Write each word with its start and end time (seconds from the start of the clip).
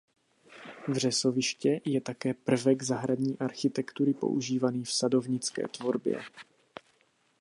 Vřesoviště 0.87 1.81
je 1.85 2.01
také 2.01 2.33
prvek 2.33 2.83
zahradní 2.83 3.37
architektury 3.39 4.13
používaný 4.13 4.83
v 4.85 4.91
sadovnické 4.91 5.67
tvorbě. 5.67 6.23